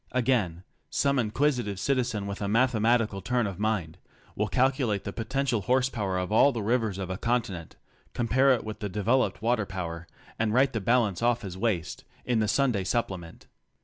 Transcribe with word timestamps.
Again, 0.13 0.63
some 0.89 1.19
inquisitive 1.19 1.79
citizen 1.79 2.25
with 2.25 2.41
a 2.41 2.47
mathematical 2.47 3.21
turn 3.21 3.45
of 3.45 3.59
mind 3.59 3.99
will 4.35 4.47
calculate 4.47 5.03
the 5.03 5.13
potential 5.13 5.61
horse 5.61 5.89
power 5.89 6.17
of 6.17 6.31
all 6.31 6.51
the 6.51 6.63
rivers 6.63 6.97
of 6.97 7.11
a 7.11 7.19
continent— 7.19 7.75
compare 8.15 8.49
it 8.49 8.63
with 8.63 8.79
the 8.79 8.89
developed 8.89 9.43
water 9.43 9.67
power— 9.67 10.07
and 10.39 10.55
write 10.55 10.73
the 10.73 10.81
balance 10.81 11.21
off 11.21 11.43
as 11.45 11.55
waste, 11.55 12.03
in 12.25 12.39
the 12.39 12.47
Sunday 12.47 12.83
supplement. 12.83 13.45